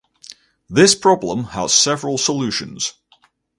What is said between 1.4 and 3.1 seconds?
has several solutions.